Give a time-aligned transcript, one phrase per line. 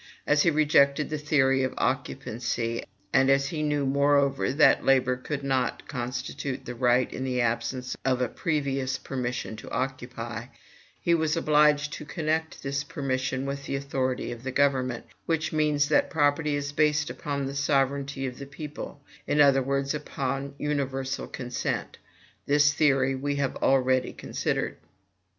[0.25, 5.43] As he rejected the theory of occupancy, and as he knew, moreover, that labor could
[5.43, 10.47] not constitute the right in the absence of a previous permission to occupy,
[10.99, 15.87] he was obliged to connect this permission with the authority of the government, which means
[15.89, 21.27] that property is based upon the sovereignty of the people; in other words, upon universal
[21.27, 21.99] consent.
[22.47, 24.77] This theory we have already considered.